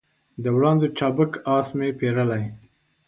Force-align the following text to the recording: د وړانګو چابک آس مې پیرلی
د 0.43 0.45
وړانګو 0.55 0.87
چابک 0.97 1.31
آس 1.55 1.67
مې 1.77 1.89
پیرلی 1.99 2.43